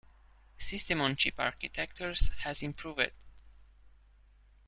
System 0.57 0.99
on 0.99 1.15
chip 1.15 1.35
architectures 1.39 2.31
has 2.39 2.63
improved. 2.63 3.11